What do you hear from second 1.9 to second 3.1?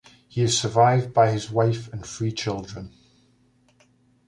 and three children.